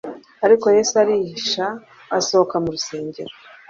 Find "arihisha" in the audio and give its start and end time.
1.01-1.65